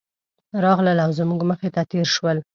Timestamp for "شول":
2.15-2.37